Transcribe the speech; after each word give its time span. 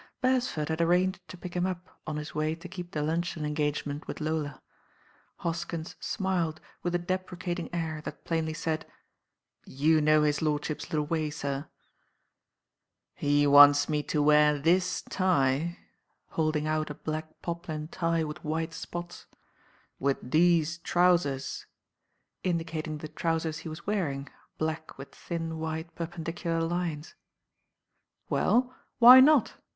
Beresford 0.19 0.69
had 0.69 0.81
arranged 0.81 1.19
to 1.27 1.37
pick 1.37 1.53
him 1.55 1.67
up 1.67 2.01
on 2.07 2.15
his 2.15 2.33
way 2.33 2.55
to 2.55 2.67
keep 2.67 2.89
the 2.89 3.03
luncheon 3.03 3.45
engagement 3.45 4.07
with 4.07 4.19
Lola. 4.19 4.59
Hoskins 5.35 5.95
smiled 5.99 6.59
with 6.81 6.95
a 6.95 6.97
deprecating 6.97 7.69
air 7.71 8.01
that 8.03 8.25
plainly 8.25 8.55
said, 8.55 8.87
"You 9.63 10.01
know 10.01 10.23
his 10.23 10.41
lordship's 10.41 10.89
little 10.91 11.05
way, 11.05 11.29
sir!" 11.29 11.67
"He 13.13 13.45
wants 13.45 13.87
me 13.87 14.01
to 14.05 14.23
wear 14.23 14.57
this 14.57 15.03
tie," 15.03 15.77
holding 16.29 16.65
out 16.65 16.89
a 16.89 16.95
black 16.95 17.39
poplin 17.43 17.87
tie 17.87 18.23
with 18.23 18.43
white 18.43 18.73
spots, 18.73 19.27
"with 19.99 20.31
these 20.31 20.79
trousers," 20.79 21.67
indicating 22.43 22.97
the 22.97 23.07
trousers 23.07 23.59
he 23.59 23.69
was 23.69 23.85
wearing, 23.85 24.29
black 24.57 24.97
with 24.97 25.13
thin 25.13 25.59
white 25.59 25.93
perpendicular 25.93 26.61
lines. 26.63 27.13
"Well, 28.29 28.75
why 28.97 29.19
not?" 29.19 29.57